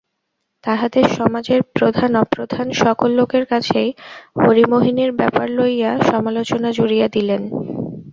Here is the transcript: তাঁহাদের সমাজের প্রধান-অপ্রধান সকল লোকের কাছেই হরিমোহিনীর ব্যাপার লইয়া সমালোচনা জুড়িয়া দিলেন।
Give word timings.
তাঁহাদের 0.63 1.05
সমাজের 1.17 1.61
প্রধান-অপ্রধান 1.75 2.67
সকল 2.75 3.09
লোকের 3.11 3.43
কাছেই 3.45 3.89
হরিমোহিনীর 4.39 5.11
ব্যাপার 5.13 5.47
লইয়া 5.57 5.91
সমালোচনা 6.11 6.69
জুড়িয়া 6.71 7.07
দিলেন। 7.07 7.41